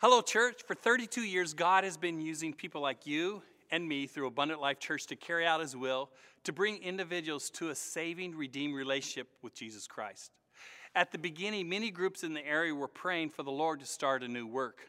[0.00, 0.62] Hello, church.
[0.64, 4.78] For 32 years, God has been using people like you and me through Abundant Life
[4.78, 6.10] Church to carry out His will
[6.44, 10.30] to bring individuals to a saving, redeemed relationship with Jesus Christ.
[10.94, 14.22] At the beginning, many groups in the area were praying for the Lord to start
[14.22, 14.88] a new work.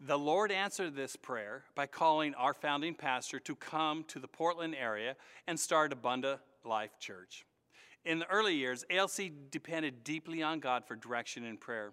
[0.00, 4.74] The Lord answered this prayer by calling our founding pastor to come to the Portland
[4.80, 7.44] area and start Abundant Life Church.
[8.06, 11.92] In the early years, ALC depended deeply on God for direction and prayer.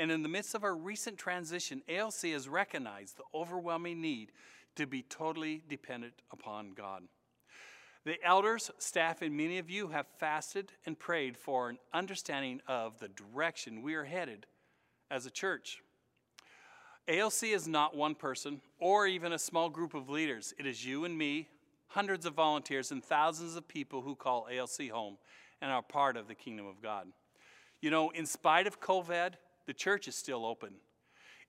[0.00, 4.32] And in the midst of our recent transition, ALC has recognized the overwhelming need
[4.76, 7.02] to be totally dependent upon God.
[8.06, 12.98] The elders, staff, and many of you have fasted and prayed for an understanding of
[12.98, 14.46] the direction we are headed
[15.10, 15.82] as a church.
[17.06, 20.54] ALC is not one person or even a small group of leaders.
[20.58, 21.46] It is you and me,
[21.88, 25.18] hundreds of volunteers, and thousands of people who call ALC home
[25.60, 27.06] and are part of the kingdom of God.
[27.82, 29.34] You know, in spite of COVID,
[29.66, 30.74] the church is still open.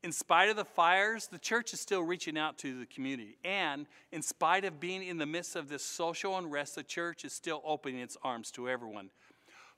[0.04, 3.38] In spite of the fires, the church is still reaching out to the community.
[3.44, 7.34] And in spite of being in the midst of this social unrest, the church is
[7.34, 9.12] still opening its arms to everyone.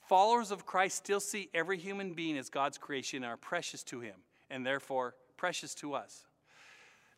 [0.07, 3.99] Followers of Christ still see every human being as God's creation and are precious to
[3.99, 4.15] Him,
[4.49, 6.25] and therefore precious to us.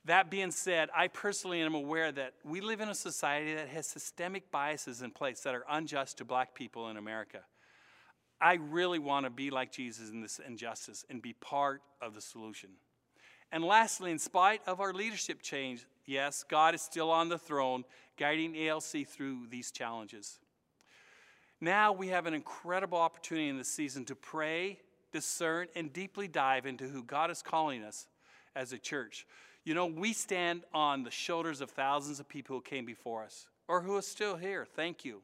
[0.05, 3.87] That being said, I personally am aware that we live in a society that has
[3.87, 7.39] systemic biases in place that are unjust to black people in America.
[8.41, 12.21] I really want to be like Jesus in this injustice and be part of the
[12.21, 12.71] solution.
[13.51, 17.85] And lastly, in spite of our leadership change, yes, God is still on the throne,
[18.17, 20.39] guiding ALC through these challenges.
[21.61, 24.79] Now we have an incredible opportunity in this season to pray,
[25.13, 28.07] discern, and deeply dive into who God is calling us
[28.55, 29.25] as a church.
[29.63, 33.47] You know, we stand on the shoulders of thousands of people who came before us
[33.67, 34.65] or who are still here.
[34.65, 35.21] Thank you.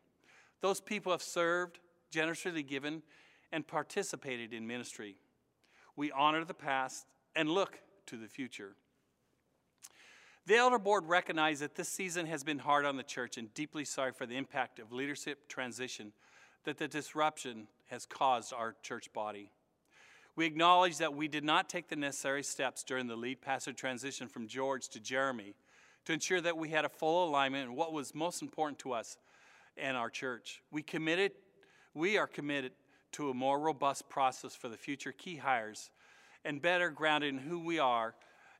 [0.61, 1.79] Those people have served,
[2.11, 3.01] generously given,
[3.51, 5.15] and participated in ministry.
[5.95, 7.05] We honor the past
[7.35, 8.75] and look to the future.
[10.45, 13.85] The Elder Board recognized that this season has been hard on the church and deeply
[13.85, 16.13] sorry for the impact of leadership transition
[16.63, 19.51] that the disruption has caused our church body.
[20.35, 24.27] We acknowledge that we did not take the necessary steps during the lead pastor transition
[24.27, 25.55] from George to Jeremy
[26.05, 29.17] to ensure that we had a full alignment in what was most important to us
[29.77, 30.61] and our church.
[30.71, 31.33] We committed,
[31.93, 32.71] we are committed
[33.13, 35.91] to a more robust process for the future key hires
[36.45, 38.15] and better grounded in who we are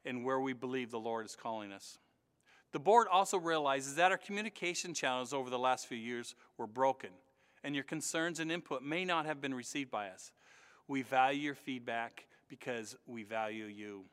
[0.05, 1.97] and where we believe the Lord is calling us.
[2.71, 7.09] The board also realizes that our communication channels over the last few years were broken,
[7.63, 10.31] and your concerns and input may not have been received by us.
[10.87, 14.05] We value your feedback because we value you.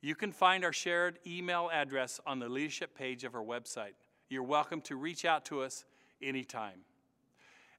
[0.00, 3.94] You can find our shared email address on the leadership page of our website.
[4.28, 5.84] You're welcome to reach out to us
[6.22, 6.80] anytime.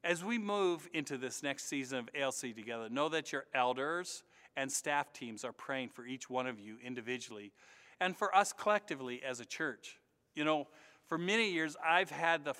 [0.05, 4.23] As we move into this next season of ALC together, know that your elders,
[4.55, 7.51] and staff teams are praying for each one of you individually
[7.99, 9.97] and for us collectively as a church.
[10.35, 10.67] You know,
[11.07, 12.53] for many years, I've had the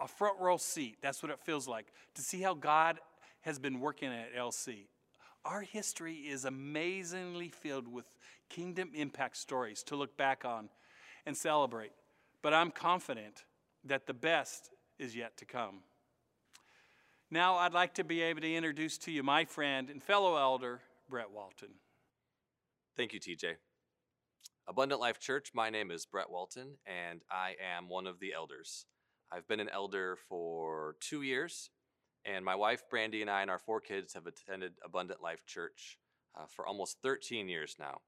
[0.00, 0.96] a front row seat.
[1.02, 2.98] That's what it feels like to see how God
[3.42, 4.86] has been working at ALC.
[5.44, 8.06] Our history is amazingly filled with
[8.48, 10.70] kingdom impact stories to look back on
[11.26, 11.92] and celebrate.
[12.42, 13.44] But I'm confident
[13.84, 15.80] that the best is yet to come.
[17.32, 20.80] Now, I'd like to be able to introduce to you my friend and fellow elder,
[21.08, 21.74] Brett Walton.
[22.96, 23.54] Thank you, TJ.
[24.66, 28.84] Abundant Life Church, my name is Brett Walton, and I am one of the elders.
[29.30, 31.70] I've been an elder for two years,
[32.24, 35.98] and my wife, Brandy, and I and our four kids have attended Abundant Life Church
[36.36, 37.98] uh, for almost 13 years now.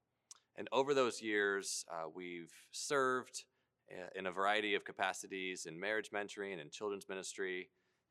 [0.57, 3.45] And over those years, uh, we've served
[3.89, 7.69] uh, in a variety of capacities in marriage mentoring and children's ministry,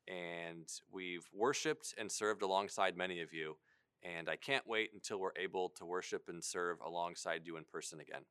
[0.08, 3.56] and we've worshiped and served alongside many of you
[4.04, 8.00] and I can't wait until we're able to worship and serve alongside you in person
[8.00, 8.24] again.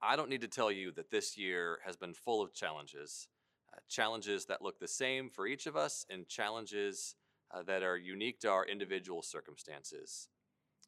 [0.00, 3.28] I don't need to tell you that this year has been full of challenges.
[3.72, 7.14] Uh, challenges that look the same for each of us, and challenges
[7.54, 10.28] uh, that are unique to our individual circumstances.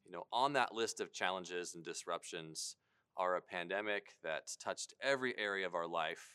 [0.05, 2.77] You know, on that list of challenges and disruptions
[3.17, 6.35] are a pandemic that's touched every area of our life,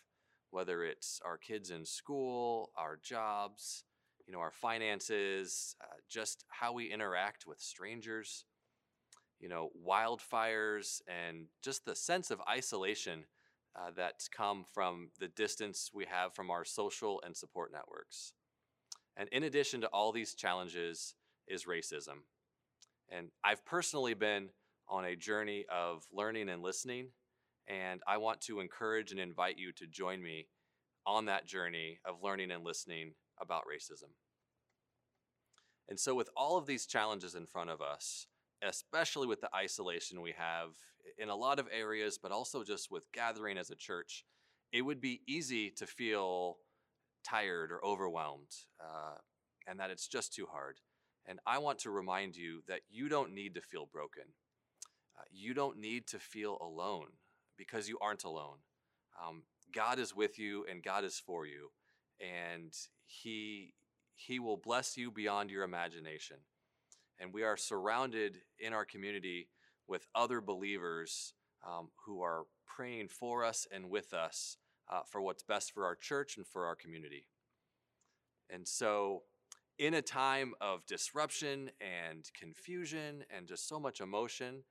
[0.52, 3.84] whether it's our kids in school, our jobs,
[4.26, 8.46] you know, our finances, uh, just how we interact with strangers,
[9.40, 13.26] you know, wildfires, and just the sense of isolation
[13.76, 18.34] uh, that's come from the distance we have from our social and support networks.
[19.18, 21.16] And in addition to all these challenges
[21.48, 22.24] is racism.
[23.10, 24.50] And I've personally been
[24.88, 27.08] on a journey of learning and listening,
[27.70, 30.48] and I want to encourage and invite you to join me
[31.06, 34.10] on that journey of learning and listening about racism.
[35.88, 38.28] And so, with all of these challenges in front of us,
[38.62, 40.70] especially with the isolation we have
[41.18, 44.26] in a lot of areas, but also just with gathering as a church,
[44.72, 46.58] it would be easy to feel
[47.24, 49.16] tired or overwhelmed uh,
[49.68, 50.78] and that it's just too hard.
[51.26, 54.24] And I want to remind you that you don't need to feel broken.
[55.18, 57.08] Uh, you don't need to feel alone
[57.60, 58.58] because you aren't alone.
[59.22, 59.44] Um,
[59.76, 61.70] God is with you and God is for you,
[62.20, 62.74] and
[63.06, 63.74] He
[64.16, 66.38] He will bless you beyond your imagination.
[67.20, 69.50] And we are surrounded in our community
[69.88, 71.34] with other believers
[71.68, 74.56] um, who are praying for us and with us
[74.90, 77.26] uh, for what's best for our church and for our community.
[78.50, 79.24] And so,
[79.78, 84.64] in a time of disruption and confusion and just so much emotion,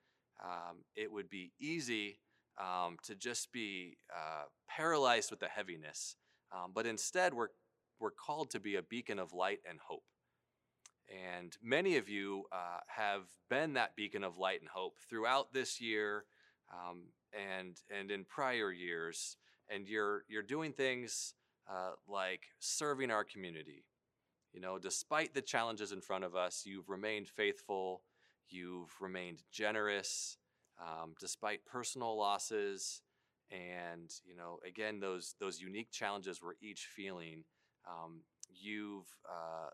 [0.42, 2.18] um, it would be easy
[2.58, 6.16] um, to just be uh, paralyzed with the heaviness.
[6.52, 7.48] Um, but instead, we're,
[8.00, 10.04] we're called to be a beacon of light and hope.
[11.08, 15.80] And many of you uh, have been that beacon of light and hope throughout this
[15.80, 16.24] year
[16.72, 19.36] um, and, and in prior years.
[19.70, 21.34] And you're, you're doing things
[21.70, 23.84] uh, like serving our community.
[24.52, 28.02] You know, despite the challenges in front of us, you've remained faithful,
[28.48, 30.38] you've remained generous,
[30.80, 33.02] um, despite personal losses
[33.50, 37.44] and you know again those those unique challenges we're each feeling
[37.88, 39.70] um, you've uh,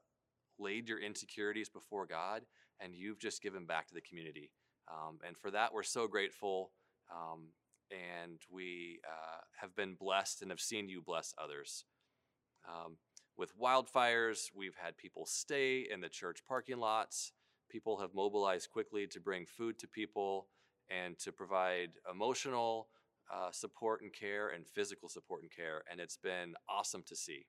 [0.58, 2.42] laid your insecurities before god
[2.80, 4.50] and you've just given back to the community.
[4.92, 6.72] Um, and for that we're so grateful
[7.12, 7.48] um,
[7.90, 11.84] and we uh, have been blessed and have seen you bless others.
[12.68, 12.96] Um,
[13.36, 17.32] with wildfires we've had people stay in the church parking lots.
[17.70, 20.48] People have mobilized quickly to bring food to people
[20.90, 22.88] and to provide emotional
[23.32, 25.82] uh, support and care and physical support and care.
[25.90, 27.46] And it's been awesome to see.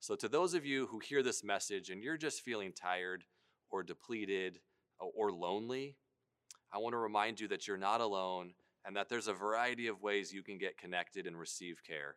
[0.00, 3.24] So, to those of you who hear this message and you're just feeling tired
[3.70, 4.60] or depleted
[4.98, 5.96] or lonely,
[6.72, 8.52] I want to remind you that you're not alone
[8.84, 12.16] and that there's a variety of ways you can get connected and receive care.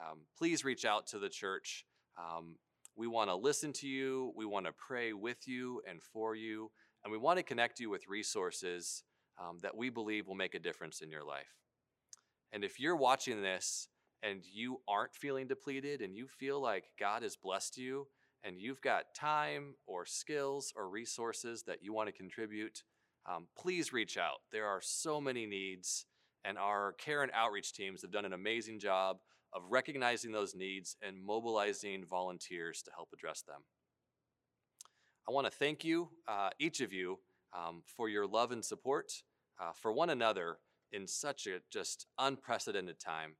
[0.00, 1.84] Um, please reach out to the church.
[2.18, 2.56] Um,
[2.96, 6.70] we want to listen to you, we want to pray with you and for you,
[7.04, 9.04] and we want to connect you with resources
[9.38, 11.54] um, that we believe will make a difference in your life.
[12.52, 13.88] And if you're watching this
[14.22, 18.06] and you aren't feeling depleted and you feel like God has blessed you
[18.44, 22.82] and you've got time or skills or resources that you want to contribute,
[23.26, 24.38] um, please reach out.
[24.52, 26.06] There are so many needs,
[26.44, 29.18] and our care and outreach teams have done an amazing job
[29.52, 33.62] of recognizing those needs and mobilizing volunteers to help address them.
[35.28, 37.18] I want to thank you, uh, each of you,
[37.56, 39.12] um, for your love and support
[39.60, 40.58] uh, for one another
[40.92, 43.32] in such a just unprecedented time.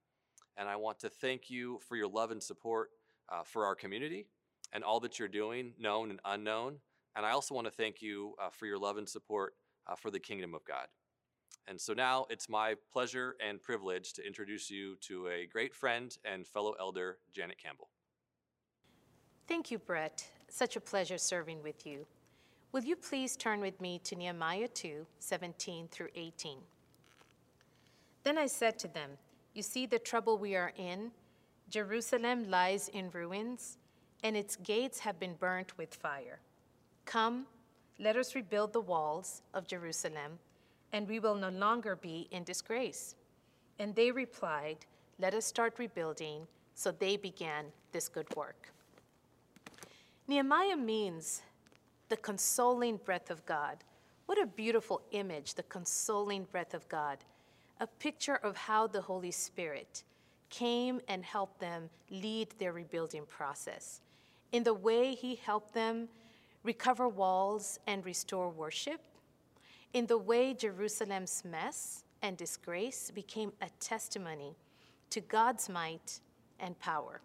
[0.56, 2.90] And I want to thank you for your love and support
[3.28, 4.26] uh, for our community
[4.72, 6.78] and all that you're doing, known and unknown.
[7.14, 9.54] And I also want to thank you uh, for your love and support
[9.86, 10.86] uh, for the kingdom of God.
[11.69, 16.16] And so now it's my pleasure and privilege to introduce you to a great friend
[16.24, 17.90] and fellow elder, Janet Campbell.
[19.48, 20.28] Thank you, Brett.
[20.48, 22.06] Such a pleasure serving with you.
[22.72, 26.58] Will you please turn with me to Nehemiah 2 17 through 18?
[28.24, 29.10] Then I said to them,
[29.54, 31.12] You see the trouble we are in?
[31.69, 33.79] Jerusalem lies in ruins,
[34.22, 36.41] and its gates have been burnt with fire.
[37.05, 37.46] Come,
[37.98, 40.38] let us rebuild the walls of Jerusalem,
[40.93, 43.14] and we will no longer be in disgrace.
[43.79, 44.79] And they replied,
[45.19, 46.46] Let us start rebuilding.
[46.74, 48.70] So they began this good work.
[50.29, 51.43] Nehemiah means
[52.08, 53.79] the consoling breath of God.
[54.27, 57.19] What a beautiful image, the consoling breath of God.
[57.81, 60.05] A picture of how the Holy Spirit
[60.48, 64.01] came and helped them lead their rebuilding process.
[64.53, 66.08] In the way he helped them
[66.63, 69.01] recover walls and restore worship,
[69.93, 74.56] in the way Jerusalem's mess and disgrace became a testimony
[75.10, 76.20] to God's might
[76.58, 77.20] and power.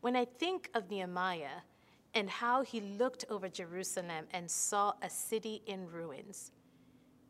[0.00, 1.62] When I think of Nehemiah,
[2.14, 6.52] and how he looked over Jerusalem and saw a city in ruins.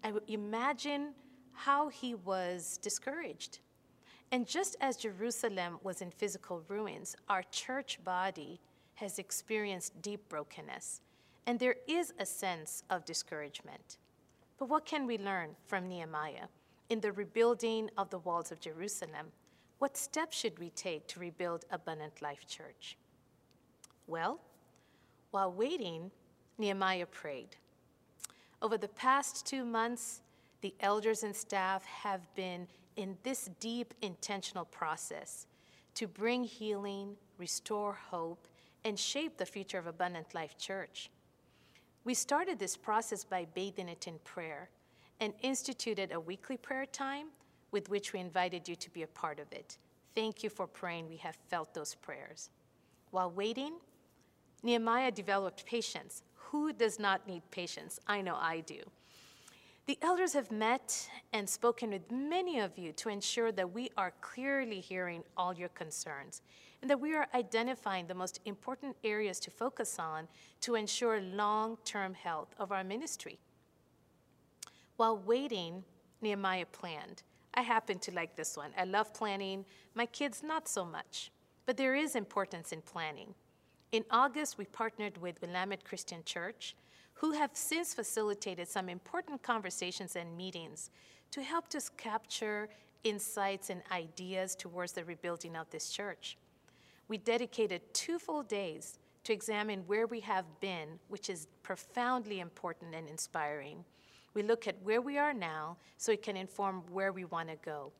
[0.02, 1.14] I imagine
[1.52, 3.58] how he was discouraged.
[4.32, 8.60] And just as Jerusalem was in physical ruins, our church body
[8.94, 11.00] has experienced deep brokenness,
[11.46, 13.99] and there is a sense of discouragement.
[14.58, 16.49] But what can we learn from Nehemiah
[16.90, 19.32] in the rebuilding of the walls of Jerusalem?
[19.78, 22.99] What steps should we take to rebuild Abundant Life Church?
[24.06, 24.40] Well,
[25.30, 26.10] while waiting,
[26.58, 27.56] Nehemiah prayed.
[28.62, 30.20] Over the past two months,
[30.60, 35.46] the elders and staff have been in this deep, intentional process
[35.94, 38.46] to bring healing, restore hope,
[38.84, 41.10] and shape the future of Abundant Life Church.
[42.04, 44.68] We started this process by bathing it in prayer
[45.20, 47.26] and instituted a weekly prayer time
[47.70, 49.78] with which we invited you to be a part of it.
[50.14, 51.08] Thank you for praying.
[51.08, 52.50] We have felt those prayers.
[53.10, 53.75] While waiting,
[54.62, 56.23] Nehemiah developed patience.
[56.50, 58.00] Who does not need patience?
[58.07, 58.81] I know I do.
[59.87, 64.12] The elders have met and spoken with many of you to ensure that we are
[64.21, 66.43] clearly hearing all your concerns
[66.81, 70.29] and that we are identifying the most important areas to focus on
[70.61, 73.38] to ensure long term health of our ministry.
[74.97, 75.85] While waiting,
[76.21, 77.23] Nehemiah planned.
[77.55, 78.71] I happen to like this one.
[78.79, 79.64] I love planning.
[79.95, 81.33] My kids, not so much.
[81.67, 83.35] But there is importance in planning.
[83.92, 86.76] In August, we partnered with Willamette Christian Church,
[87.14, 90.90] who have since facilitated some important conversations and meetings
[91.32, 92.68] to help us capture
[93.02, 96.38] insights and ideas towards the rebuilding of this church.
[97.09, 102.94] We dedicated two full days to examine where we have been, which is profoundly important
[102.94, 103.85] and inspiring.
[104.35, 107.56] We look at where we are now so it can inform where we want to
[107.56, 107.90] go.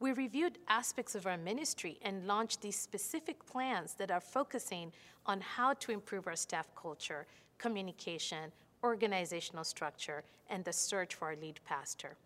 [0.00, 4.92] We reviewed aspects of our ministry and launched these specific plans that are focusing
[5.26, 7.26] on how to improve our staff culture,
[7.58, 8.50] communication,
[8.82, 12.16] organizational structure, and the search for our lead pastor.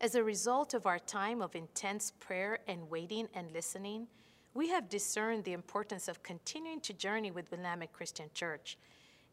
[0.00, 4.06] As a result of our time of intense prayer and waiting and listening,
[4.54, 8.78] we have discerned the importance of continuing to journey with Willamette Christian Church.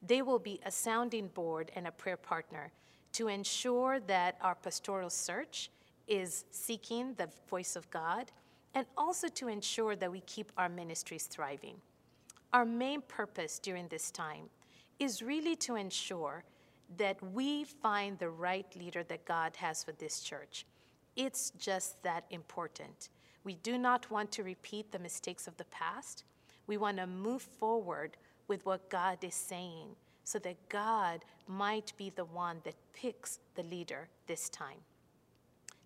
[0.06, 2.74] They will be a sounding board and a prayer partner
[3.13, 5.70] to ensure that our pastoral search
[6.07, 8.31] is seeking the voice of God
[8.75, 11.75] and also to ensure that we keep our ministries thriving.
[12.51, 14.50] Our main purpose during this time
[15.00, 16.43] is really to ensure
[16.98, 20.65] that we find the right leader that God has for this church.
[21.15, 23.10] It's just that important.
[23.43, 26.24] We do not want to repeat the mistakes of the past.
[26.67, 28.17] We want to move forward
[28.48, 33.63] with what God is saying so that God might be the one that picks the
[33.63, 34.79] leader this time.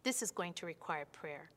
[0.08, 1.50] This is going to require prayer.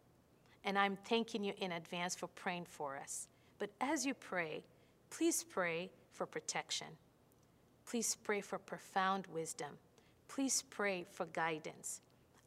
[0.65, 3.29] And I'm thanking you in advance for praying for us.
[3.61, 4.65] But as you pray,
[5.09, 6.89] please pray for protection.
[7.87, 9.79] Please pray for profound wisdom.
[10.27, 12.01] Please pray for guidance.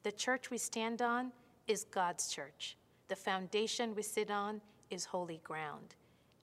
[0.04, 1.32] The church we stand on
[1.70, 2.76] is God's church.
[3.08, 5.96] The foundation we sit on is holy ground.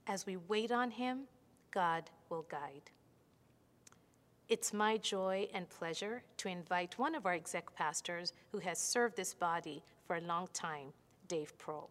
[0.06, 1.24] As we wait on Him,
[1.70, 2.90] God will guide.
[4.50, 9.16] It's my joy and pleasure to invite one of our exec pastors who has served
[9.16, 10.88] this body for a long time,
[11.28, 11.90] Dave Prohl.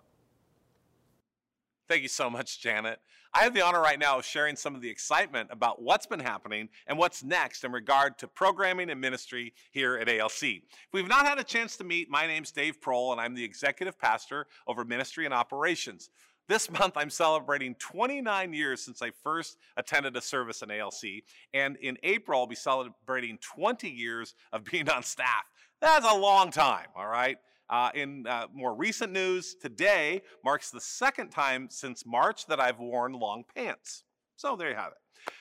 [1.88, 3.00] Thank you so much, Janet.
[3.34, 6.20] I have the honor right now of sharing some of the excitement about what's been
[6.20, 10.44] happening and what's next in regard to programming and ministry here at ALC.
[10.44, 13.44] If we've not had a chance to meet, my name's Dave Prohl, and I'm the
[13.44, 16.10] executive pastor over ministry and operations.
[16.50, 21.78] This month, I'm celebrating 29 years since I first attended a service in ALC, and
[21.78, 25.46] in April, I'll be celebrating 20 years of being on staff.
[25.80, 27.38] That's a long time, all right?
[27.70, 32.80] Uh, in uh, more recent news, today marks the second time since March that I've
[32.80, 34.04] worn long pants.
[34.36, 35.34] So there you have it.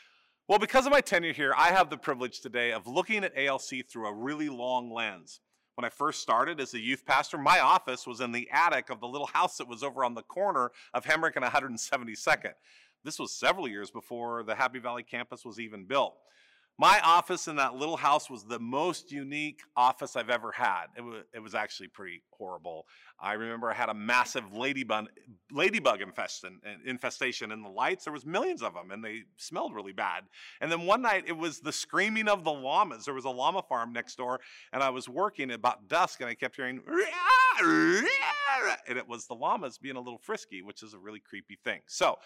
[0.47, 3.87] Well, because of my tenure here, I have the privilege today of looking at ALC
[3.91, 5.41] through a really long lens.
[5.79, 8.99] When I first started as a youth pastor, my office was in the attic of
[8.99, 12.55] the little house that was over on the corner of Hemrick and 172nd.
[13.05, 16.17] This was several years before the Happy Valley campus was even built.
[16.81, 20.87] My office in that little house was the most unique office I've ever had.
[20.97, 22.87] It was, it was actually pretty horrible.
[23.19, 25.09] I remember I had a massive ladybug,
[25.51, 28.05] ladybug infestation, infestation in the lights.
[28.05, 30.23] There was millions of them, and they smelled really bad.
[30.61, 33.07] And then one night, it was the screaming of the llamas.
[33.07, 34.39] There was a llama farm next door,
[34.73, 36.81] and I was working about dusk, and I kept hearing,
[38.89, 41.81] and it was the llamas being a little frisky, which is a really creepy thing.
[41.89, 42.19] So,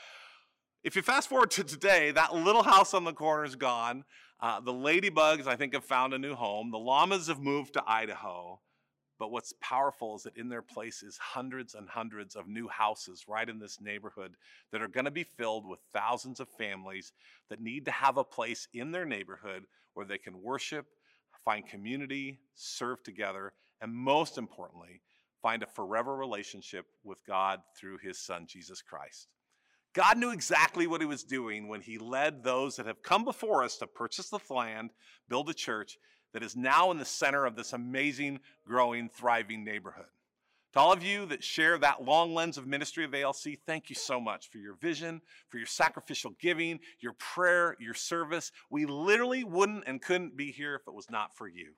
[0.85, 4.05] if you fast forward to today, that little house on the corner is gone.
[4.41, 6.71] Uh, the ladybugs, I think, have found a new home.
[6.73, 8.61] The llamas have moved to Idaho.
[9.19, 13.27] But what's powerful is that in their place is hundreds and hundreds of new houses
[13.29, 14.35] right in this neighborhood
[14.73, 17.13] that are going to be filled with thousands of families
[17.49, 19.63] that need to have a place in their neighborhood
[19.95, 20.87] where they can worship,
[21.45, 25.03] find community, serve together, and most importantly,
[25.41, 29.29] find a forever relationship with God through his son, Jesus Christ.
[29.95, 33.63] God knew exactly what he was doing when he led those that have come before
[33.63, 34.91] us to purchase the land,
[35.29, 35.99] build a church
[36.33, 40.07] that is now in the center of this amazing, growing, thriving neighborhood.
[40.73, 43.95] To all of you that share that long lens of ministry of ALC, thank you
[43.95, 45.21] so much for your vision,
[45.51, 48.51] for your sacrificial giving, your prayer, your service.
[48.71, 51.73] We literally wouldn't and couldn't be here if it was not for you.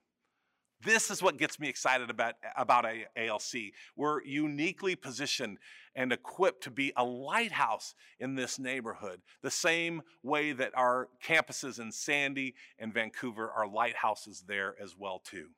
[0.84, 2.84] This is what gets me excited about, about
[3.16, 3.72] ALC.
[3.96, 5.58] We're uniquely positioned
[5.96, 11.80] and equipped to be a lighthouse in this neighborhood, the same way that our campuses
[11.80, 15.48] in Sandy and Vancouver are lighthouses there as well too.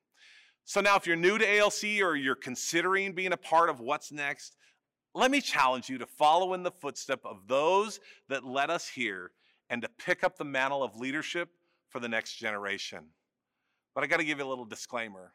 [0.65, 4.13] So now if you're new to ALC or you're considering being a part of what's
[4.13, 4.57] next,
[5.15, 9.31] let me challenge you to follow in the footstep of those that led us here
[9.71, 11.49] and to pick up the mantle of leadership
[11.89, 13.07] for the next generation.
[13.97, 15.33] But I got to give you a little disclaimer.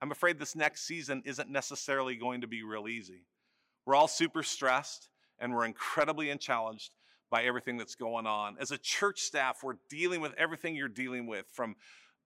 [0.00, 3.26] I'm afraid this next season isn't necessarily going to be real easy.
[3.84, 5.08] We're all super stressed
[5.40, 6.92] and we're incredibly challenged
[7.30, 8.56] by everything that's going on.
[8.60, 11.74] As a church staff, we're dealing with everything you're dealing with from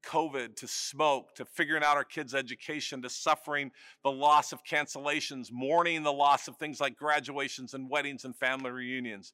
[0.04, 3.70] COVID to smoke to figuring out our kids' education to suffering
[4.04, 8.70] the loss of cancellations, mourning the loss of things like graduations and weddings and family
[8.70, 9.32] reunions.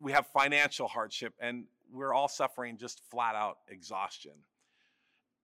[0.00, 4.32] We have financial hardship and we're all suffering just flat out exhaustion.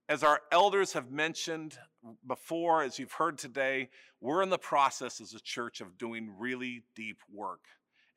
[0.08, 1.78] As our elders have mentioned
[2.26, 3.88] before, as you've heard today,
[4.20, 7.64] we're in the process as a church of doing really deep work.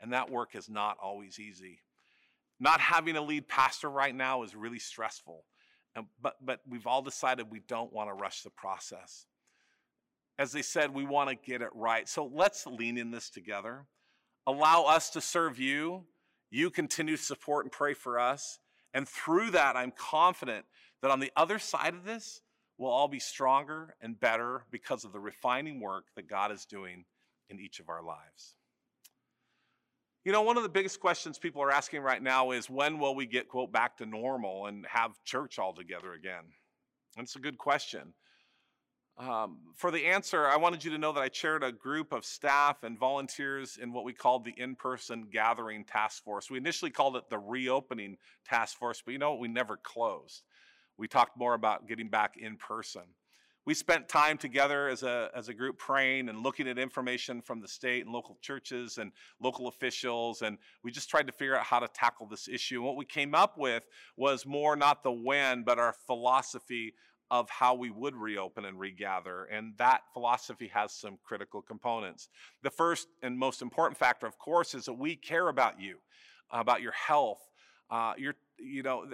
[0.01, 1.79] And that work is not always easy.
[2.59, 5.45] Not having a lead pastor right now is really stressful.
[6.21, 9.25] But, but we've all decided we don't want to rush the process.
[10.37, 12.07] As they said, we want to get it right.
[12.07, 13.85] So let's lean in this together.
[14.45, 16.03] Allow us to serve you.
[16.51, 18.59] You continue to support and pray for us.
[18.93, 20.65] And through that, I'm confident
[21.01, 22.41] that on the other side of this,
[22.77, 27.05] we'll all be stronger and better because of the refining work that God is doing
[27.49, 28.55] in each of our lives.
[30.25, 33.15] You know, one of the biggest questions people are asking right now is when will
[33.15, 36.43] we get, quote, back to normal and have church all together again?
[37.15, 38.13] That's a good question.
[39.17, 42.25] Um, for the answer, I wanted you to know that I chaired a group of
[42.25, 46.51] staff and volunteers in what we called the in person gathering task force.
[46.51, 49.39] We initially called it the reopening task force, but you know what?
[49.39, 50.43] We never closed
[50.97, 53.03] we talked more about getting back in person.
[53.65, 57.59] We spent time together as a, as a group praying and looking at information from
[57.59, 59.11] the state and local churches and
[59.41, 62.77] local officials, and we just tried to figure out how to tackle this issue.
[62.77, 63.83] And what we came up with
[64.15, 66.93] was more not the when, but our philosophy
[67.29, 69.43] of how we would reopen and regather.
[69.51, 72.29] And that philosophy has some critical components.
[72.63, 75.97] The first and most important factor, of course, is that we care about you,
[76.51, 77.41] about your health,
[77.89, 79.05] uh, your you know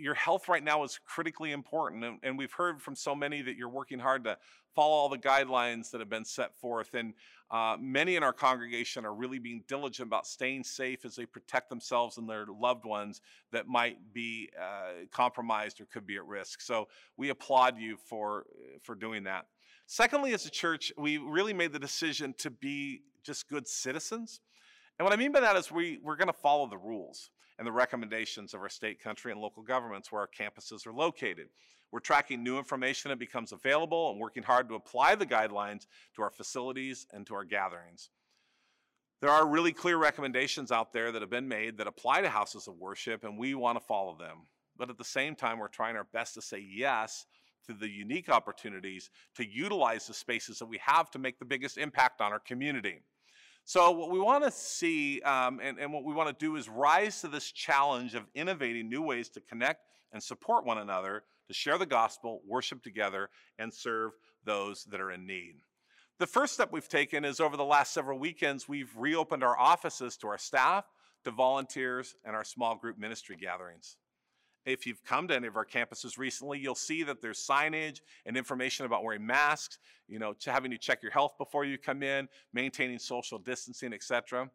[0.00, 3.56] your health right now is critically important and, and, we've heard from so many that
[3.56, 4.38] you're working hard to
[4.74, 7.12] follow all the guidelines that have been set forth and
[7.50, 11.68] uh, many in our congregation are really being diligent about staying safe as they protect
[11.68, 16.62] themselves and their loved ones that might be uh, compromised or could be at risk.
[16.62, 18.46] So we applaud you for
[18.82, 19.46] for doing that.
[19.86, 24.40] Secondly as a church we really made the decision to be just good citizens
[24.98, 27.30] and what i mean by that is we, we're going to follow the rules
[27.62, 31.46] and the recommendations of our state, country, and local governments where our campuses are located.
[31.92, 36.22] We're tracking new information that becomes available and working hard to apply the guidelines to
[36.22, 38.10] our facilities and to our gatherings.
[39.20, 42.66] There are really clear recommendations out there that have been made that apply to houses
[42.66, 44.38] of worship, and we want to follow them.
[44.76, 47.26] But at the same time, we're trying our best to say yes
[47.68, 51.78] to the unique opportunities to utilize the spaces that we have to make the biggest
[51.78, 53.02] impact on our community.
[53.64, 56.68] So, what we want to see um, and, and what we want to do is
[56.68, 61.54] rise to this challenge of innovating new ways to connect and support one another, to
[61.54, 64.12] share the gospel, worship together, and serve
[64.44, 65.54] those that are in need.
[66.18, 70.16] The first step we've taken is over the last several weekends, we've reopened our offices
[70.18, 70.84] to our staff,
[71.24, 73.96] to volunteers, and our small group ministry gatherings.
[74.64, 78.36] If you've come to any of our campuses recently, you'll see that there's signage and
[78.36, 82.02] information about wearing masks, you know, to having you check your health before you come
[82.02, 84.48] in, maintaining social distancing, etc.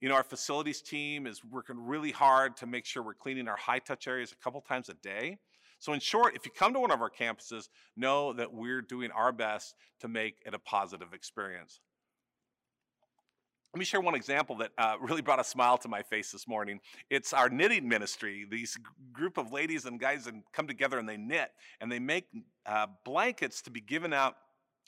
[0.00, 3.56] You know, our facilities team is working really hard to make sure we're cleaning our
[3.56, 5.38] high touch areas a couple times a day.
[5.78, 9.10] So, in short, if you come to one of our campuses, know that we're doing
[9.10, 11.80] our best to make it a positive experience.
[13.74, 16.46] Let me share one example that uh, really brought a smile to my face this
[16.46, 16.78] morning.
[17.08, 18.46] It's our knitting ministry.
[18.50, 18.76] These
[19.14, 22.26] group of ladies and guys and come together and they knit and they make
[22.66, 24.36] uh, blankets to be given out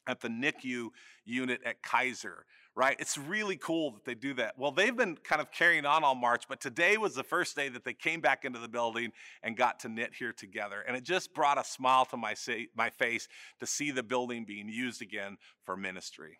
[0.06, 0.88] at the NICU
[1.24, 2.44] unit at Kaiser,
[2.74, 2.94] right?
[2.98, 4.58] It's really cool that they do that.
[4.58, 7.70] Well, they've been kind of carrying on all March, but today was the first day
[7.70, 10.84] that they came back into the building and got to knit here together.
[10.86, 12.34] And it just brought a smile to my,
[12.76, 13.28] my face
[13.60, 16.38] to see the building being used again for ministry.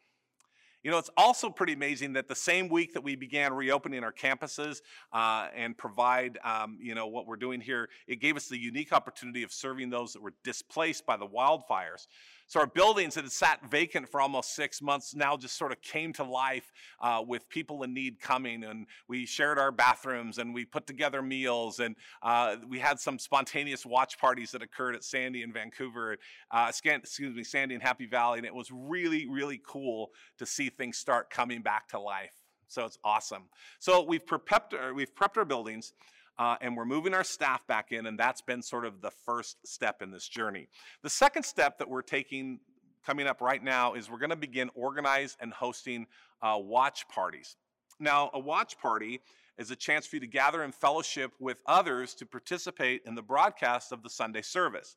[0.85, 4.13] You know, it's also pretty amazing that the same week that we began reopening our
[4.13, 4.83] campuses
[5.15, 8.93] uh, and provide, um, you know, what we're doing here, it gave us the unique
[8.93, 12.07] opportunity of serving those that were displaced by the wildfires.
[12.47, 15.81] So our buildings that had sat vacant for almost six months now just sort of
[15.81, 20.53] came to life uh, with people in need coming, and we shared our bathrooms and
[20.53, 25.05] we put together meals, and uh, we had some spontaneous watch parties that occurred at
[25.05, 26.19] Sandy in Vancouver,
[26.51, 30.69] uh, excuse me, Sandy in Happy Valley, and it was really, really cool to see
[30.69, 32.35] things start coming back to life.
[32.69, 33.45] So it's awesome.
[33.79, 35.93] So we've prepped our, we've prepped our buildings.
[36.39, 39.57] Uh, and we're moving our staff back in, and that's been sort of the first
[39.67, 40.69] step in this journey.
[41.03, 42.59] The second step that we're taking
[43.07, 46.07] coming up right now is we're going to begin organize and hosting
[46.43, 47.57] uh, watch parties.
[48.01, 49.21] Now, a watch party
[49.59, 53.23] is a chance for you to gather in fellowship with others to participate in the
[53.23, 54.97] broadcast of the Sunday service.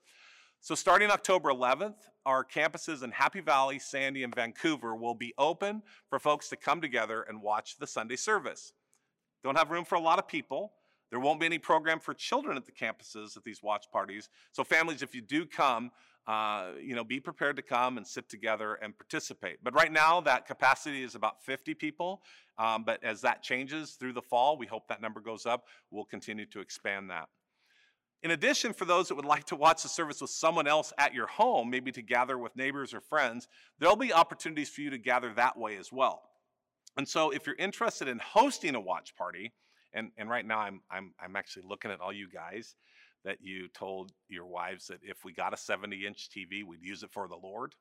[0.61, 1.95] So, starting October 11th,
[2.25, 6.81] our campuses in Happy Valley, Sandy, and Vancouver will be open for folks to come
[6.81, 8.73] together and watch the Sunday service.
[9.43, 10.73] Don't have room for a lot of people.
[11.09, 14.29] There won't be any program for children at the campuses at these watch parties.
[14.51, 15.91] So, families, if you do come,
[16.27, 19.59] uh, you know, be prepared to come and sit together and participate.
[19.63, 22.21] But right now, that capacity is about 50 people.
[22.57, 25.65] Um, but as that changes through the fall, we hope that number goes up.
[25.89, 27.29] We'll continue to expand that.
[28.23, 31.13] In addition, for those that would like to watch the service with someone else at
[31.13, 33.47] your home, maybe to gather with neighbors or friends,
[33.79, 36.23] there'll be opportunities for you to gather that way as well.
[36.97, 39.53] And so, if you're interested in hosting a watch party,
[39.97, 42.75] and, and right now I'm, I'm, I'm actually looking at all you guys
[43.25, 47.03] that you told your wives that if we got a 70 inch TV, we'd use
[47.03, 47.73] it for the Lord.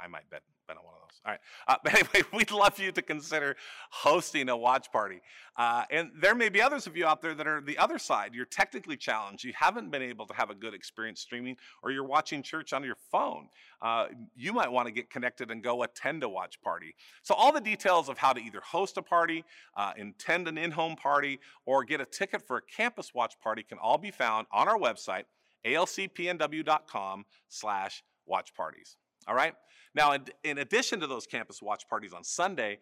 [0.00, 1.20] I might bet, bet on one of those.
[1.24, 1.40] All right.
[1.68, 3.56] Uh, but anyway, we'd love you to consider
[3.90, 5.20] hosting a watch party.
[5.56, 8.34] Uh, and there may be others of you out there that are the other side.
[8.34, 9.42] You're technically challenged.
[9.42, 12.84] You haven't been able to have a good experience streaming, or you're watching church on
[12.84, 13.48] your phone.
[13.80, 16.94] Uh, you might want to get connected and go attend a watch party.
[17.22, 19.44] So, all the details of how to either host a party,
[19.76, 23.62] uh, attend an in home party, or get a ticket for a campus watch party
[23.62, 25.24] can all be found on our website,
[25.64, 28.96] alcpnw.com slash watch parties.
[29.26, 29.54] All right?
[29.94, 32.78] Now, in, in addition to those campus watch parties on Sunday,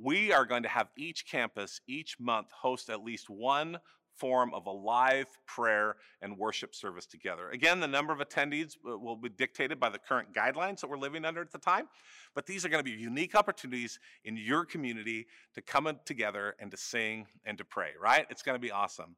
[0.00, 3.78] we are going to have each campus each month host at least one
[4.18, 7.50] form of a live prayer and worship service together.
[7.50, 10.98] Again, the number of attendees uh, will be dictated by the current guidelines that we're
[10.98, 11.88] living under at the time,
[12.34, 16.70] but these are going to be unique opportunities in your community to come together and
[16.70, 18.26] to sing and to pray, right?
[18.28, 19.14] It's going to be awesome.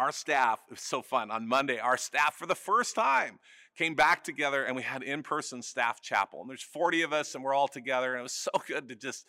[0.00, 1.30] Our staff, it was so fun.
[1.30, 3.38] On Monday, our staff, for the first time,
[3.76, 6.40] came back together and we had in-person staff chapel.
[6.40, 8.94] And there's 40 of us and we're all together and it was so good to
[8.94, 9.26] just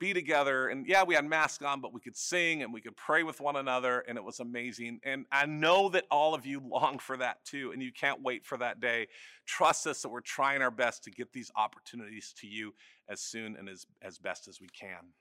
[0.00, 0.66] be together.
[0.66, 3.40] And yeah, we had masks on, but we could sing and we could pray with
[3.40, 4.98] one another and it was amazing.
[5.04, 8.44] And I know that all of you long for that too and you can't wait
[8.44, 9.06] for that day.
[9.46, 12.74] Trust us that we're trying our best to get these opportunities to you
[13.08, 15.12] as soon and as, as best as we can.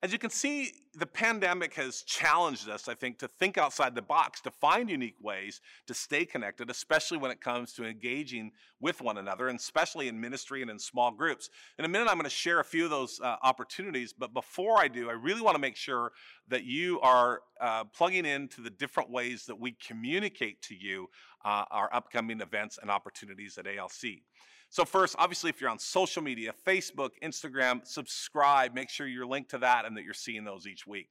[0.00, 4.02] As you can see, the pandemic has challenged us, I think, to think outside the
[4.02, 9.00] box, to find unique ways to stay connected, especially when it comes to engaging with
[9.00, 11.50] one another, and especially in ministry and in small groups.
[11.80, 14.78] In a minute, I'm going to share a few of those uh, opportunities, but before
[14.78, 16.12] I do, I really want to make sure
[16.46, 21.08] that you are uh, plugging into the different ways that we communicate to you
[21.44, 24.22] uh, our upcoming events and opportunities at ALC.
[24.70, 28.74] So, first, obviously, if you're on social media, Facebook, Instagram, subscribe.
[28.74, 31.08] Make sure you're linked to that and that you're seeing those each week.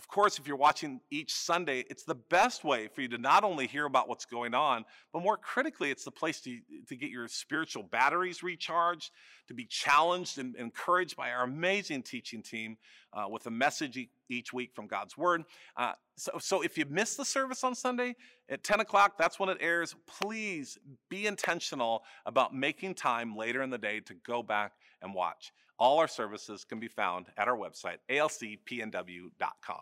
[0.00, 3.44] Of course, if you're watching each Sunday, it's the best way for you to not
[3.44, 6.58] only hear about what's going on, but more critically, it's the place to,
[6.88, 9.10] to get your spiritual batteries recharged,
[9.48, 12.78] to be challenged and encouraged by our amazing teaching team
[13.12, 13.98] uh, with a message
[14.30, 15.42] each week from God's Word.
[15.76, 18.16] Uh, so, so if you miss the service on Sunday
[18.48, 19.94] at 10 o'clock, that's when it airs.
[20.06, 20.78] Please
[21.10, 25.52] be intentional about making time later in the day to go back and watch.
[25.80, 29.80] All our services can be found at our website, alcpnw.com.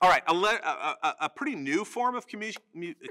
[0.00, 2.56] All right, a, a, a, pretty new form of commu-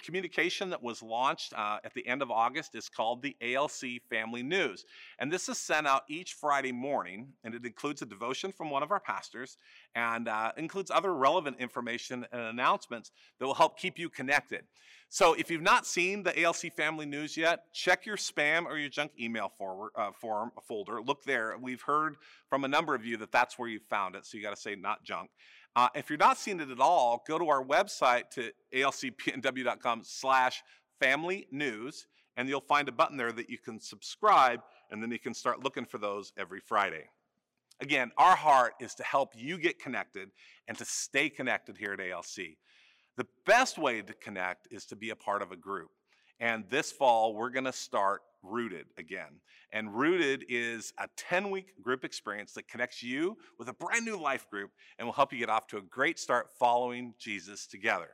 [0.03, 4.43] communication that was launched uh, at the end of August is called the ALC Family
[4.43, 4.85] News.
[5.19, 8.83] And this is sent out each Friday morning, and it includes a devotion from one
[8.83, 9.57] of our pastors
[9.95, 14.63] and uh, includes other relevant information and announcements that will help keep you connected.
[15.13, 18.87] So if you've not seen the ALC Family News yet, check your spam or your
[18.87, 21.01] junk email forward, uh, form, folder.
[21.01, 21.53] Look there.
[21.61, 22.15] We've heard
[22.47, 24.61] from a number of you that that's where you found it, so you got to
[24.61, 25.29] say not junk.
[25.75, 30.61] Uh, if you're not seeing it at all, go to our website to alcpnw.com slash
[30.99, 35.19] family news, and you'll find a button there that you can subscribe, and then you
[35.19, 37.05] can start looking for those every Friday.
[37.79, 40.29] Again, our heart is to help you get connected
[40.67, 42.57] and to stay connected here at ALC.
[43.17, 45.89] The best way to connect is to be a part of a group.
[46.39, 49.39] And this fall, we're going to start Rooted again.
[49.71, 54.19] And Rooted is a 10 week group experience that connects you with a brand new
[54.19, 58.09] life group and will help you get off to a great start following Jesus together.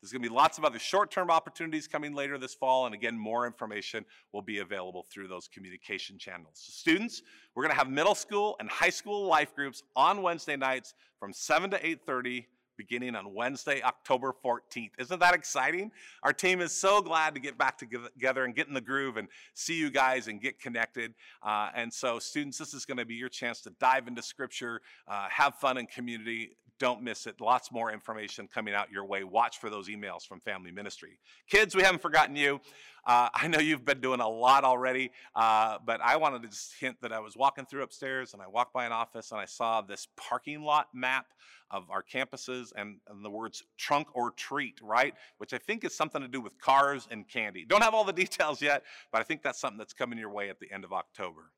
[0.00, 2.86] There's going to be lots of other short term opportunities coming later this fall.
[2.86, 6.52] And again, more information will be available through those communication channels.
[6.54, 7.22] So students,
[7.54, 11.32] we're going to have middle school and high school life groups on Wednesday nights from
[11.34, 12.46] 7 to 8.30
[12.80, 14.92] beginning on Wednesday, October 14th.
[14.98, 15.92] Isn't that exciting?
[16.22, 19.28] Our team is so glad to get back together and get in the groove and
[19.52, 21.12] see you guys and get connected.
[21.42, 24.80] Uh, and so, students, this is going to be your chance to dive into Scripture,
[25.06, 26.56] uh, have fun in community.
[26.80, 27.42] Don't miss it.
[27.42, 29.22] Lots more information coming out your way.
[29.22, 31.18] Watch for those emails from Family Ministry.
[31.46, 32.58] Kids, we haven't forgotten you.
[33.06, 36.72] Uh, I know you've been doing a lot already, uh, but I wanted to just
[36.80, 39.44] hint that I was walking through upstairs and I walked by an office and I
[39.44, 41.26] saw this parking lot map
[41.70, 45.14] of our campuses and, and, the words trunk or treat, right?
[45.36, 47.64] Which I think is something to do with cars and candy.
[47.64, 50.48] Don't have all the details yet, but I think that's something that's coming your way
[50.48, 51.52] at the end of October.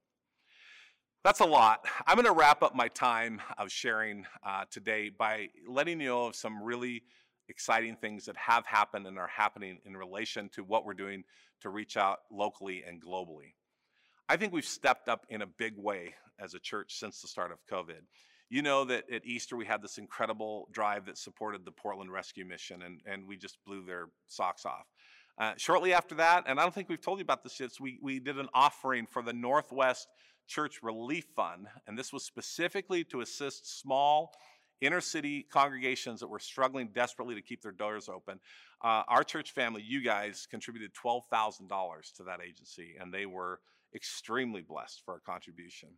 [1.25, 1.87] That's a lot.
[2.05, 6.27] I'm going to wrap up my time of sharing uh, today by letting you know
[6.27, 7.05] of some really
[7.49, 11.23] exciting things that have happened and are happening in relation to what we're doing
[11.61, 13.55] to reach out locally and globally.
[14.29, 17.53] I think we've stepped up in a big way as a church since the start
[17.53, 18.01] of COVID.
[18.51, 22.45] You know that at Easter we had this incredible drive that supported the Portland Rescue
[22.45, 24.89] Mission, and, and we just blew their socks off.
[25.39, 28.01] Uh, shortly after that, and I don't think we've told you about this yet, we,
[28.03, 30.09] we did an offering for the Northwest
[30.47, 34.33] Church Relief Fund, and this was specifically to assist small
[34.81, 38.41] inner city congregations that were struggling desperately to keep their doors open.
[38.83, 43.61] Uh, our church family, you guys, contributed $12,000 to that agency, and they were
[43.95, 45.91] extremely blessed for our contribution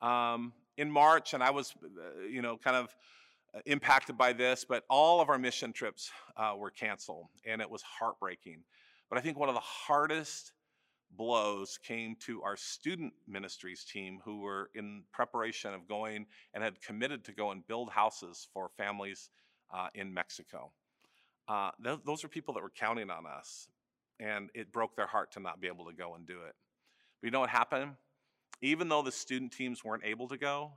[0.00, 2.94] um, in March, and I was, uh, you know, kind of
[3.54, 7.70] uh, impacted by this, but all of our mission trips uh, were canceled, and it
[7.70, 8.62] was heartbreaking.
[9.08, 10.52] But I think one of the hardest
[11.16, 16.80] blows came to our student ministries team who were in preparation of going and had
[16.80, 19.30] committed to go and build houses for families
[19.74, 20.72] uh, in Mexico.
[21.48, 23.68] Uh, th- those are people that were counting on us,
[24.20, 26.54] and it broke their heart to not be able to go and do it.
[27.20, 27.92] But you know what happened?
[28.62, 30.72] even though the student teams weren't able to go,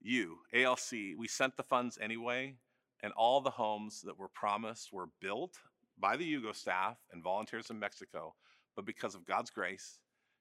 [0.00, 2.54] you, ALC, we sent the funds anyway,
[3.02, 5.58] and all the homes that were promised were built
[5.98, 8.34] by the Yugo staff and volunteers in Mexico.
[8.76, 9.98] But because of God's grace,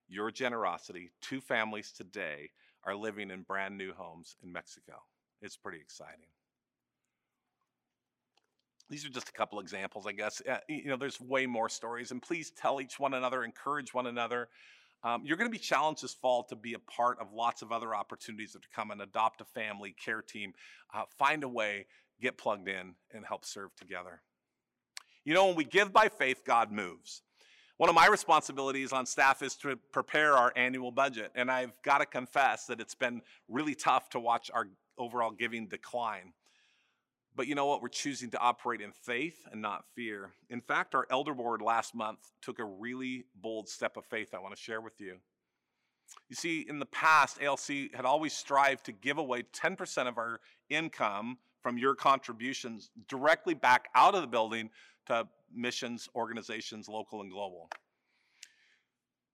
[0.07, 2.51] your generosity, two families today
[2.83, 5.03] are living in brand new homes in Mexico.
[5.41, 6.27] It's pretty exciting.
[8.89, 10.41] These are just a couple examples, I guess.
[10.47, 14.07] Uh, you know, there's way more stories, and please tell each one another, encourage one
[14.07, 14.49] another.
[15.03, 17.71] Um, you're going to be challenged this fall to be a part of lots of
[17.71, 20.53] other opportunities that come and adopt a family, care team,
[20.93, 21.87] uh, find a way,
[22.21, 24.21] get plugged in, and help serve together.
[25.23, 27.21] You know, when we give by faith, God moves.
[27.77, 31.97] One of my responsibilities on staff is to prepare our annual budget, and I've got
[31.97, 36.34] to confess that it's been really tough to watch our overall giving decline.
[37.36, 37.81] But you know what?
[37.81, 40.31] We're choosing to operate in faith and not fear.
[40.49, 44.39] In fact, our elder board last month took a really bold step of faith I
[44.39, 45.15] want to share with you.
[46.29, 50.41] You see, in the past, ALC had always strived to give away 10% of our
[50.69, 54.69] income from your contributions directly back out of the building
[55.05, 57.69] to missions, organizations, local and global.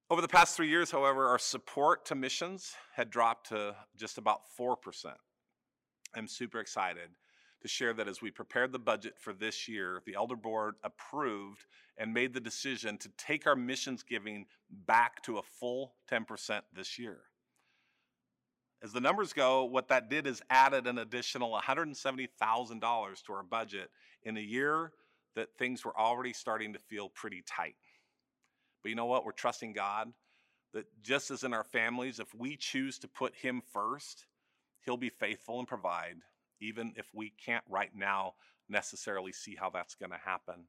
[0.09, 4.41] Over the past three years, however, our support to missions had dropped to just about
[4.57, 4.75] 4%.
[6.15, 7.09] I'm super excited
[7.61, 11.65] to share that as we prepared the budget for this year, the Elder Board approved
[11.97, 16.97] and made the decision to take our missions giving back to a full 10% this
[16.97, 17.21] year.
[18.83, 23.89] As the numbers go, what that did is added an additional $170,000 to our budget
[24.23, 24.91] in a year
[25.37, 27.75] that things were already starting to feel pretty tight.
[28.83, 29.23] But you know what?
[29.23, 30.11] We're trusting God
[30.73, 34.25] that just as in our families, if we choose to put Him first,
[34.83, 36.17] He'll be faithful and provide
[36.59, 38.33] even if we can't right now
[38.67, 40.65] necessarily see how that's going to happen.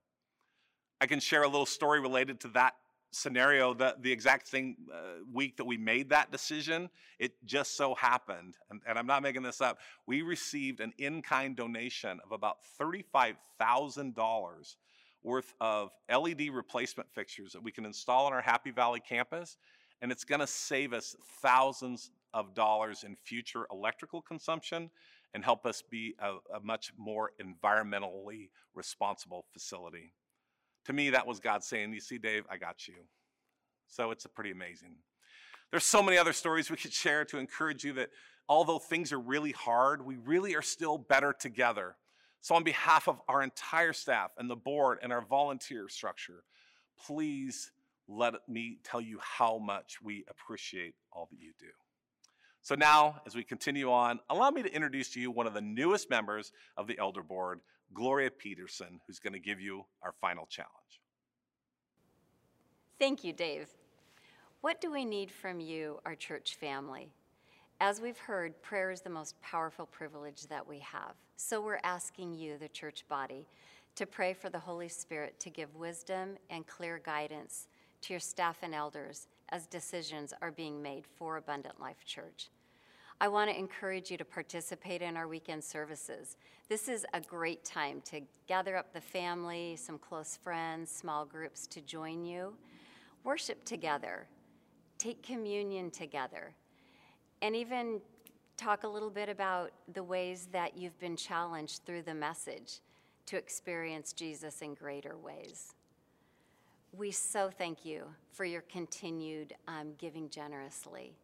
[1.01, 2.75] I can share a little story related to that
[3.11, 7.95] scenario that the exact thing uh, week that we made that decision it just so
[7.95, 12.59] happened and, and i'm not making this up we received an in-kind donation of about
[12.81, 14.77] $35000
[15.23, 19.57] worth of led replacement fixtures that we can install on our happy valley campus
[20.03, 24.91] and it's going to save us thousands of dollars in future electrical consumption
[25.35, 30.13] and help us be a, a much more environmentally responsible facility.
[30.89, 32.95] To me, that was God saying, You see, Dave, I got you.
[33.89, 34.95] So it's pretty amazing.
[35.71, 38.09] There's so many other stories we could share to encourage you that
[38.49, 41.97] although things are really hard, we really are still better together.
[42.41, 46.43] So, on behalf of our entire staff and the board and our volunteer structure,
[46.99, 47.71] please
[48.09, 51.67] let me tell you how much we appreciate all that you do.
[52.63, 55.61] So now, as we continue on, allow me to introduce to you one of the
[55.61, 57.61] newest members of the Elder Board,
[57.95, 60.73] Gloria Peterson, who's going to give you our final challenge.
[62.99, 63.69] Thank you, Dave.
[64.61, 67.09] What do we need from you, our church family?
[67.81, 71.15] As we've heard, prayer is the most powerful privilege that we have.
[71.37, 73.47] So we're asking you, the church body,
[73.95, 77.69] to pray for the Holy Spirit to give wisdom and clear guidance
[78.03, 82.49] to your staff and elders as decisions are being made for Abundant Life Church.
[83.21, 86.37] I want to encourage you to participate in our weekend services.
[86.69, 91.67] This is a great time to gather up the family, some close friends, small groups
[91.69, 92.55] to join you.
[93.25, 94.29] Worship together,
[94.99, 96.55] take communion together
[97.43, 98.01] and even
[98.57, 102.81] talk a little bit about the ways that you've been challenged through the message
[103.27, 105.75] to experience Jesus in greater ways.
[106.97, 111.15] We so thank you for your continued um, giving generously.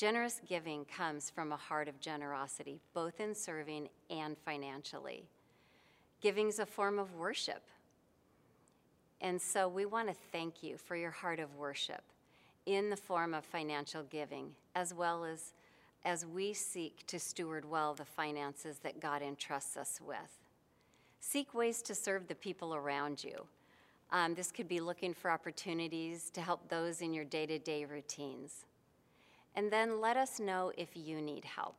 [0.00, 5.24] Generous giving comes from a heart of generosity, both in serving and financially.
[6.22, 7.60] Giving is a form of worship.
[9.20, 12.00] And so we want to thank you for your heart of worship
[12.64, 15.52] in the form of financial giving, as well as
[16.06, 20.38] as we seek to steward well the finances that God entrusts us with.
[21.20, 23.44] Seek ways to serve the people around you.
[24.10, 27.84] Um, this could be looking for opportunities to help those in your day to day
[27.84, 28.64] routines.
[29.54, 31.76] And then let us know if you need help.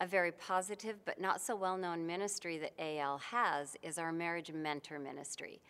[0.00, 4.52] A very positive but not so well known ministry that AL has is our marriage
[4.52, 5.60] mentor ministry.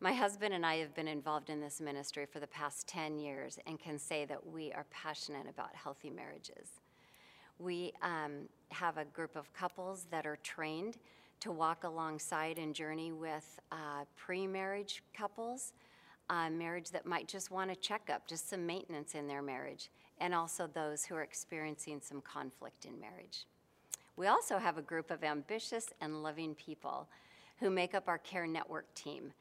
[0.00, 3.58] My husband and I have been involved in this ministry for the past 10 years
[3.66, 6.80] and can say that we are passionate about healthy marriages.
[7.58, 10.98] We um, have a group of couples that are trained
[11.40, 15.72] to walk alongside and journey with uh, pre marriage couples,
[16.30, 20.34] uh, marriage that might just want a checkup, just some maintenance in their marriage, and
[20.34, 23.46] also those who are experiencing some conflict in marriage.
[24.16, 27.08] We also have a group of ambitious and loving people
[27.60, 29.32] who make up our Care Network team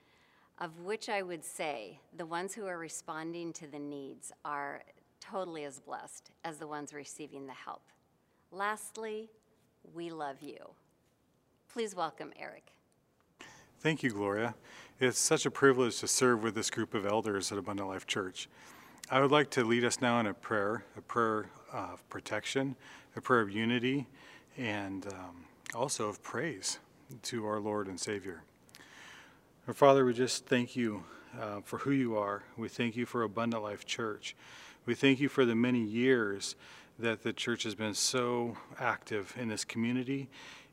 [0.60, 4.82] of which I would say the ones who are responding to the needs are
[5.20, 7.84] totally as blessed as the ones receiving the help.
[8.52, 9.30] Lastly,
[9.94, 10.58] we love you.
[11.72, 12.72] Please welcome Eric.
[13.80, 14.56] Thank you, Gloria.
[15.00, 18.50] It's such a privilege to serve with this group of elders at Abundant Life Church.
[19.10, 22.76] I would like to lead us now in a prayer, a prayer of protection,
[23.16, 24.06] a prayer of unity,
[24.58, 26.80] and um, also of praise
[27.22, 28.44] to our Lord and Savior.
[29.66, 31.06] Our Father, we just thank you
[31.40, 32.44] uh, for who you are.
[32.58, 34.36] We thank you for Abundant Life Church.
[34.86, 36.58] We thank you for the many years
[37.00, 40.28] that the church has been so active in this community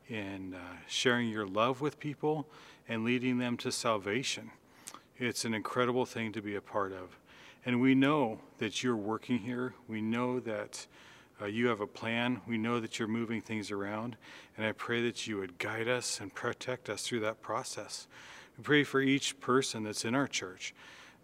[0.09, 2.49] in uh, sharing your love with people
[2.89, 4.51] and leading them to salvation.
[5.17, 7.17] It's an incredible thing to be a part of.
[7.65, 9.73] And we know that you're working here.
[9.87, 10.85] We know that
[11.41, 12.41] uh, you have a plan.
[12.47, 14.15] We know that you're moving things around.
[14.55, 18.07] And I pray that you would guide us and protect us through that process.
[18.57, 20.73] We pray for each person that's in our church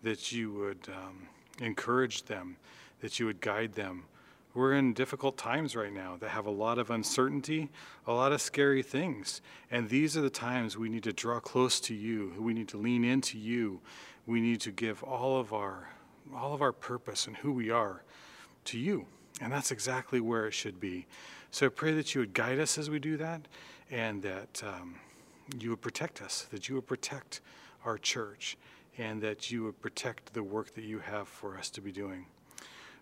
[0.03, 1.27] that you would um,
[1.59, 2.57] encourage them,
[3.01, 4.05] that you would guide them.
[4.53, 7.69] We're in difficult times right now that have a lot of uncertainty,
[8.05, 9.41] a lot of scary things.
[9.69, 12.33] And these are the times we need to draw close to you.
[12.37, 13.79] We need to lean into you.
[14.25, 15.87] We need to give all of our
[16.35, 18.03] all of our purpose and who we are
[18.65, 19.05] to you.
[19.41, 21.07] And that's exactly where it should be.
[21.51, 23.41] So I pray that you would guide us as we do that
[23.89, 24.95] and that um,
[25.59, 27.41] you would protect us, that you would protect
[27.83, 28.57] our church,
[28.97, 32.25] and that you would protect the work that you have for us to be doing.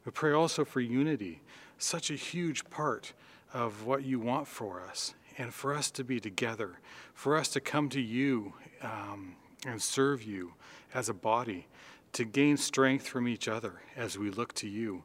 [0.05, 1.41] We pray also for unity,
[1.77, 3.13] such a huge part
[3.53, 6.79] of what you want for us, and for us to be together,
[7.13, 10.53] for us to come to you um, and serve you
[10.93, 11.67] as a body,
[12.13, 15.03] to gain strength from each other as we look to you.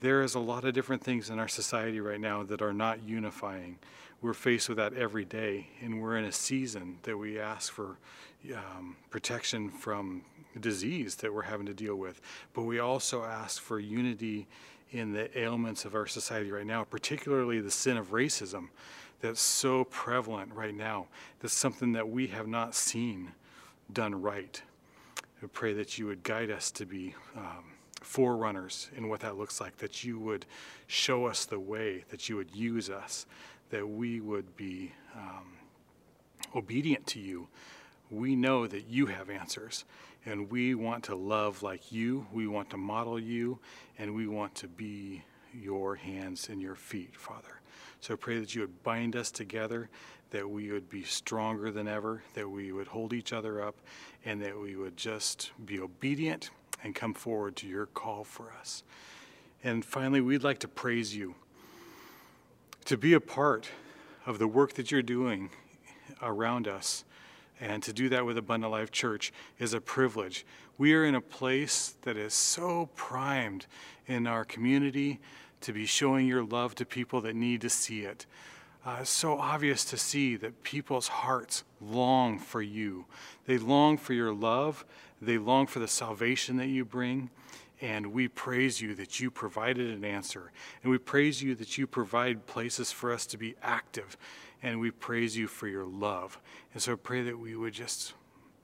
[0.00, 3.02] There is a lot of different things in our society right now that are not
[3.02, 3.78] unifying
[4.24, 7.98] we're faced with that every day, and we're in a season that we ask for
[8.54, 10.22] um, protection from
[10.58, 12.22] disease that we're having to deal with.
[12.54, 14.46] But we also ask for unity
[14.92, 18.68] in the ailments of our society right now, particularly the sin of racism
[19.20, 21.08] that's so prevalent right now.
[21.40, 23.32] That's something that we have not seen
[23.92, 24.62] done right.
[25.44, 27.64] I pray that you would guide us to be um,
[28.00, 30.46] forerunners in what that looks like, that you would
[30.86, 33.26] show us the way, that you would use us
[33.68, 35.52] that we would be um,
[36.56, 37.48] obedient to you.
[38.10, 39.84] We know that you have answers,
[40.24, 42.26] and we want to love like you.
[42.32, 43.58] We want to model you,
[43.98, 45.24] and we want to be
[45.54, 47.60] your hands and your feet, Father.
[48.00, 49.88] So I pray that you would bind us together,
[50.30, 53.76] that we would be stronger than ever, that we would hold each other up,
[54.24, 56.50] and that we would just be obedient
[56.82, 58.82] and come forward to your call for us.
[59.62, 61.34] And finally, we'd like to praise you
[62.84, 63.68] to be a part
[64.26, 65.50] of the work that you're doing
[66.20, 67.04] around us
[67.60, 70.44] and to do that with Abundant Life Church is a privilege.
[70.76, 73.66] We are in a place that is so primed
[74.06, 75.20] in our community
[75.64, 78.26] to be showing your love to people that need to see it.
[78.86, 83.06] Uh, it's so obvious to see that people's hearts long for you.
[83.46, 84.84] They long for your love,
[85.22, 87.30] they long for the salvation that you bring.
[87.80, 90.52] And we praise you that you provided an answer.
[90.82, 94.16] And we praise you that you provide places for us to be active.
[94.62, 96.38] And we praise you for your love.
[96.72, 98.14] And so I pray that we would just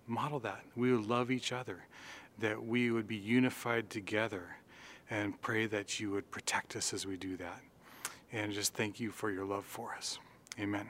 [0.07, 0.63] model that.
[0.77, 1.85] We would love each other,
[2.39, 4.57] that we would be unified together,
[5.11, 7.61] and pray that you would protect us as we do that.
[8.33, 10.19] And just thank you for your love for us.
[10.59, 10.89] Amen.